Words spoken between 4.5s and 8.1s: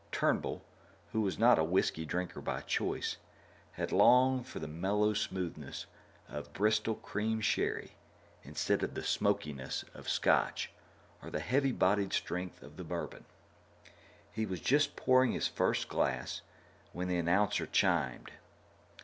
the mellow smoothness of Bristol Cream Sherry